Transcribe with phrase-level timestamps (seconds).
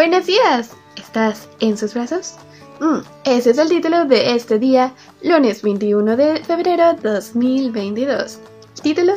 [0.00, 0.70] Buenos días.
[0.96, 2.36] ¿Estás en sus brazos?
[2.80, 8.38] Mm, ese es el título de este día, lunes 21 de febrero 2022.
[8.82, 9.12] Título,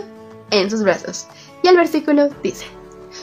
[0.51, 1.27] En sus brazos.
[1.61, 2.65] Y el versículo dice,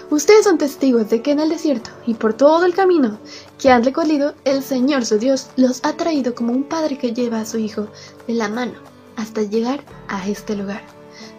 [0.08, 3.18] Ustedes son testigos de que en el desierto y por todo el camino
[3.58, 7.42] que han recorrido, el Señor su Dios los ha traído como un padre que lleva
[7.42, 7.88] a su hijo
[8.26, 8.72] de la mano
[9.16, 10.80] hasta llegar a este lugar.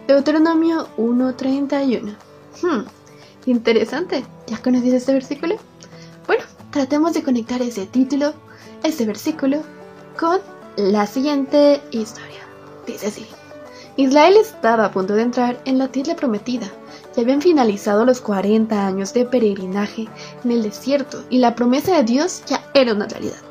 [0.06, 2.14] Deuteronomio 1.31.
[2.62, 2.84] Hmm,
[3.46, 4.24] interesante.
[4.46, 5.56] ¿Ya conocías este versículo?
[6.72, 8.32] Tratemos de conectar ese título,
[8.82, 9.58] ese versículo,
[10.18, 10.40] con
[10.76, 12.40] la siguiente historia.
[12.86, 13.26] Dice así.
[13.98, 16.66] Israel estaba a punto de entrar en la tierra prometida.
[17.14, 20.08] Ya habían finalizado los 40 años de peregrinaje
[20.44, 23.42] en el desierto y la promesa de Dios ya era una realidad.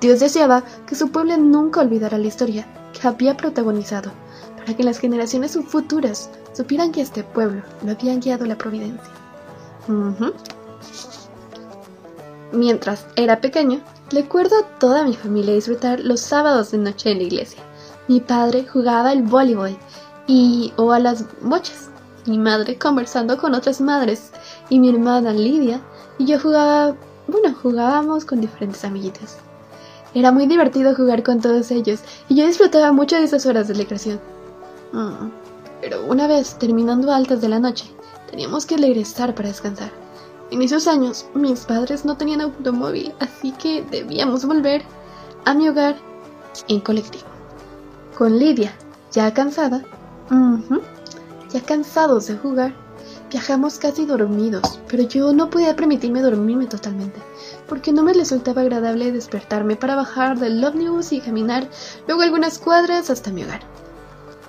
[0.00, 4.10] Dios deseaba que su pueblo nunca olvidara la historia que había protagonizado,
[4.56, 9.12] para que las generaciones futuras supieran que este pueblo lo había guiado la providencia.
[12.52, 13.80] Mientras era pequeño,
[14.10, 17.62] recuerdo a toda mi familia disfrutar los sábados de noche en la iglesia.
[18.08, 19.76] Mi padre jugaba el voleibol
[20.26, 21.90] y o a las bochas.
[22.26, 24.30] Mi madre conversando con otras madres
[24.68, 25.80] y mi hermana Lidia
[26.18, 26.96] y yo jugaba,
[27.28, 29.38] bueno, jugábamos con diferentes amiguitas.
[30.14, 33.74] Era muy divertido jugar con todos ellos y yo disfrutaba mucho de esas horas de
[33.74, 34.20] recreación.
[34.92, 35.30] Mm,
[35.80, 37.84] pero una vez terminando altas de la noche,
[38.30, 40.05] teníamos que regresar para descansar.
[40.50, 44.82] En esos años, mis padres no tenían automóvil, así que debíamos volver
[45.44, 45.96] a mi hogar
[46.68, 47.24] en colectivo.
[48.16, 48.72] Con Lidia,
[49.10, 49.82] ya cansada,
[51.52, 52.72] ya cansados de jugar,
[53.30, 57.20] viajamos casi dormidos, pero yo no podía permitirme dormirme totalmente,
[57.68, 61.68] porque no me resultaba agradable despertarme para bajar del ómnibus y caminar
[62.06, 63.62] luego algunas cuadras hasta mi hogar.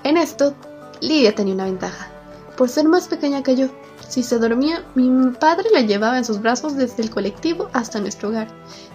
[0.03, 0.53] En esto,
[1.01, 2.07] Lidia tenía una ventaja,
[2.55, 3.67] por ser más pequeña que yo,
[4.07, 8.29] si se dormía, mi padre la llevaba en sus brazos desde el colectivo hasta nuestro
[8.29, 8.47] hogar.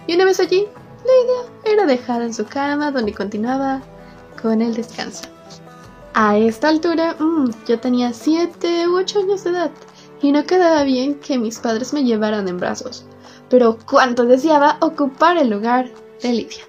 [0.07, 0.65] Y una vez allí,
[1.05, 3.81] la era dejada en su cama donde continuaba
[4.41, 5.23] con el descanso.
[6.13, 9.71] A esta altura, mm, yo tenía 7 u 8 años de edad
[10.21, 13.05] y no quedaba bien que mis padres me llevaran en brazos.
[13.49, 15.91] Pero cuánto deseaba ocupar el lugar
[16.21, 16.63] de Lidia.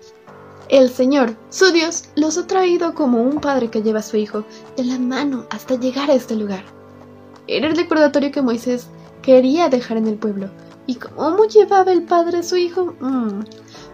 [0.68, 4.44] El Señor, su Dios, los ha traído como un padre que lleva a su hijo
[4.76, 6.64] de la mano hasta llegar a este lugar.
[7.46, 8.88] Era el recordatorio que Moisés
[9.22, 10.48] quería dejar en el pueblo.
[10.86, 12.94] ¿Y cómo llevaba el padre a su hijo?
[13.00, 13.40] Mm,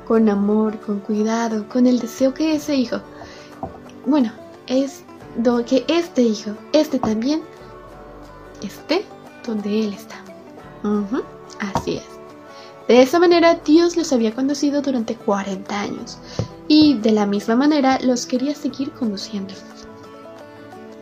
[0.06, 3.00] con amor, con cuidado, con el deseo que ese hijo,
[4.06, 4.32] bueno,
[4.66, 5.04] es
[5.66, 7.42] que este hijo, este también,
[8.62, 9.04] esté
[9.46, 10.16] donde él está.
[11.60, 12.04] así es.
[12.88, 16.18] De esa manera Dios los había conducido durante 40 años
[16.66, 19.54] y de la misma manera los quería seguir conduciendo.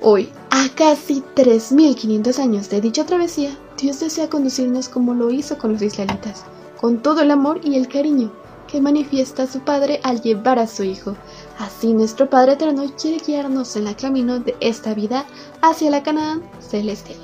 [0.00, 5.72] Hoy, a casi 3.500 años de dicha travesía, Dios desea conducirnos como lo hizo con
[5.72, 6.44] los israelitas,
[6.80, 8.32] con todo el amor y el cariño
[8.68, 11.16] que manifiesta su Padre al llevar a su Hijo.
[11.58, 15.24] Así nuestro Padre Eterno quiere guiarnos en el camino de esta vida
[15.62, 17.18] hacia la Canaán celestial.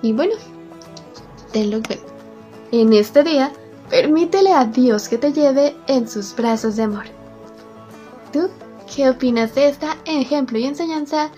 [0.00, 0.34] Y bueno,
[1.52, 2.06] tenlo en cuenta.
[2.70, 3.52] En este día,
[3.90, 7.04] permítele a Dios que te lleve en sus brazos de amor.
[8.32, 8.48] ¿Tú
[8.94, 11.30] qué opinas de esta ejemplo y enseñanza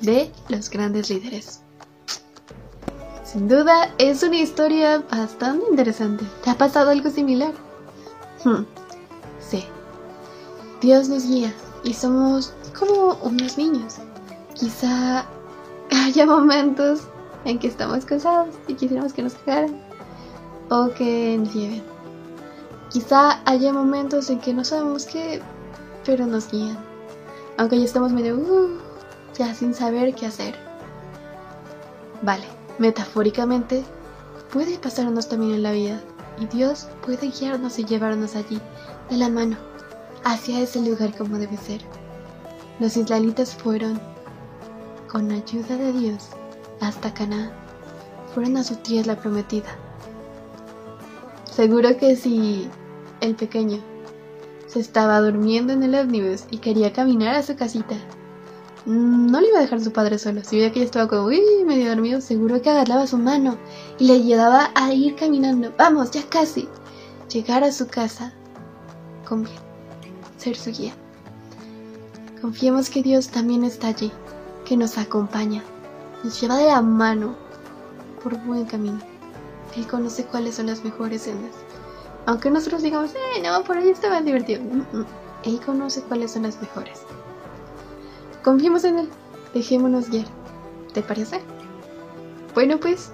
[0.00, 1.60] de los grandes líderes.
[3.24, 6.24] Sin duda es una historia bastante interesante.
[6.42, 7.52] ¿Te ha pasado algo similar?
[8.44, 8.64] Hmm,
[9.38, 9.64] sí.
[10.80, 11.52] Dios nos guía
[11.84, 13.96] y somos como unos niños.
[14.54, 15.26] Quizá
[15.90, 17.00] haya momentos
[17.44, 19.80] en que estamos cansados y quisiéramos que nos cagaran
[20.70, 21.82] o que nos lleven.
[22.90, 25.42] Quizá haya momentos en que no sabemos qué,
[26.06, 26.78] pero nos guían.
[27.58, 28.36] Aunque ya estamos medio...
[28.36, 28.87] Uh,
[29.36, 30.54] ya sin saber qué hacer.
[32.22, 32.44] Vale,
[32.78, 33.84] metafóricamente,
[34.52, 36.00] puede pasarnos también en la vida
[36.40, 38.60] y Dios puede guiarnos y llevarnos allí,
[39.10, 39.56] de la mano,
[40.24, 41.80] hacia ese lugar como debe ser.
[42.80, 44.00] Los israelitas fueron,
[45.10, 46.28] con ayuda de Dios,
[46.80, 47.50] hasta Canaán.
[48.34, 49.68] Fueron a su tierra prometida.
[51.44, 52.68] Seguro que si
[53.20, 53.80] el pequeño
[54.66, 57.96] se estaba durmiendo en el ómnibus y quería caminar a su casita,
[58.86, 60.42] no le iba a dejar su padre solo.
[60.44, 63.58] Si veía que ella estaba como uy, medio dormido, seguro que agarraba su mano
[63.98, 65.72] y le ayudaba a ir caminando.
[65.76, 66.68] Vamos, ya casi.
[67.32, 68.32] Llegar a su casa
[69.28, 69.56] con bien.
[70.38, 70.94] Ser su guía.
[72.40, 74.12] Confiemos que Dios también está allí,
[74.64, 75.62] que nos acompaña,
[76.22, 77.34] nos lleva de la mano
[78.22, 79.00] por buen camino.
[79.76, 81.52] Él conoce cuáles son las mejores sendas.
[82.26, 84.62] Aunque nosotros digamos, eh, no, por ahí estaba divertido.
[84.62, 85.06] Mm, mm.
[85.44, 87.00] Él conoce cuáles son las mejores.
[88.42, 89.08] Confiemos en Él,
[89.54, 90.26] dejémonos guiar.
[90.92, 91.40] ¿Te parece?
[92.54, 93.10] Bueno, pues,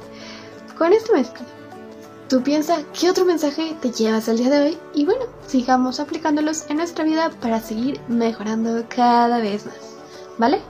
[0.79, 1.47] con esto me despido.
[2.29, 6.69] Tú piensa qué otro mensaje te llevas el día de hoy y bueno, sigamos aplicándolos
[6.71, 9.77] en nuestra vida para seguir mejorando cada vez más.
[10.39, 10.61] ¿Vale?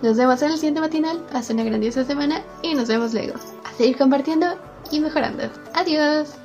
[0.00, 3.34] Nos vemos en el siguiente matinal, pasa una grandiosa semana y nos vemos luego.
[3.64, 4.46] A seguir compartiendo
[4.90, 5.44] y mejorando.
[5.74, 6.41] Adiós.